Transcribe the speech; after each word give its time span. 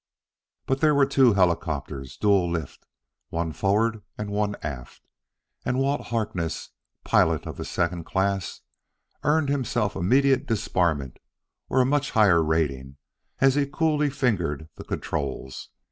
But 0.65 0.81
there 0.81 0.95
were 0.95 1.05
two 1.05 1.33
helicopters 1.33 2.17
dual 2.17 2.49
lift, 2.49 2.87
one 3.29 3.51
forward 3.51 4.01
and 4.17 4.31
one 4.31 4.55
aft. 4.63 5.07
And 5.63 5.77
Walt 5.77 6.07
Harkness, 6.07 6.71
pilot 7.03 7.45
of 7.45 7.57
the 7.57 7.65
second 7.65 8.03
class, 8.05 8.61
earned 9.21 9.51
immediate 9.51 10.47
disbarment 10.47 11.19
or 11.69 11.81
a 11.81 11.85
much 11.85 12.09
higher 12.17 12.41
rating 12.43 12.97
as 13.41 13.53
he 13.53 13.67
coolly 13.67 14.09
fingered 14.09 14.69
the 14.75 14.83
controls. 14.85 15.69